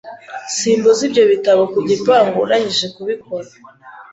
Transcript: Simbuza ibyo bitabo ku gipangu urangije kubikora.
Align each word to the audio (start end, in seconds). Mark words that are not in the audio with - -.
Simbuza 0.57 1.01
ibyo 1.07 1.23
bitabo 1.31 1.61
ku 1.73 1.79
gipangu 1.89 2.35
urangije 2.45 2.87
kubikora. 2.95 3.49